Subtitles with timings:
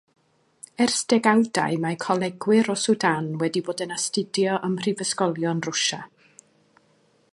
[0.85, 6.01] Ers degawdau mae colegwyr o Sudan wedi bod yn astudio ym mhrifysgolion Rwsia.